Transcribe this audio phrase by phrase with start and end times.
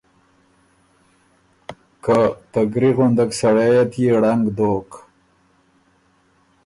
[2.03, 2.17] که
[2.51, 4.89] ته ګری غُندک سړئ ت يې ړنګ دوک“